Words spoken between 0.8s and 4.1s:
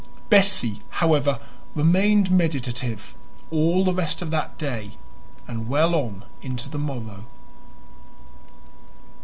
however, remained meditative all the